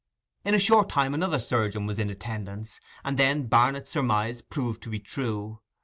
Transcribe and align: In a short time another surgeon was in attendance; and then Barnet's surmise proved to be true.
In 0.43 0.55
a 0.55 0.59
short 0.59 0.89
time 0.89 1.13
another 1.13 1.37
surgeon 1.39 1.85
was 1.85 1.99
in 1.99 2.09
attendance; 2.09 2.79
and 3.03 3.19
then 3.19 3.45
Barnet's 3.45 3.91
surmise 3.91 4.41
proved 4.41 4.81
to 4.81 4.89
be 4.89 4.99
true. 4.99 5.61